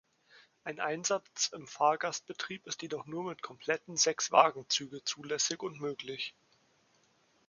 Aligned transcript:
Ein 0.63 0.79
Einsatz 0.79 1.49
im 1.49 1.67
Fahrgastbetrieb 1.67 2.65
ist 2.65 2.81
jedoch 2.81 3.05
nur 3.05 3.23
mit 3.25 3.43
kompletten 3.43 3.97
Sechswagenzüge 3.97 5.03
zulässig 5.03 5.61
und 5.61 5.79
möglich. 5.79 6.33